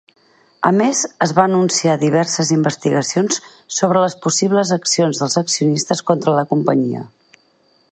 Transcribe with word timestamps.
A 0.67 0.69
més, 0.77 1.01
es 1.25 1.33
van 1.39 1.51
anunciar 1.57 1.97
diverses 2.03 2.49
investigacions 2.55 3.37
sobre 3.81 4.03
les 4.07 4.17
possibles 4.25 4.73
accions 4.79 5.23
dels 5.25 5.39
accionistes 5.45 6.05
contra 6.11 6.37
la 6.41 6.49
companyia. 6.57 7.07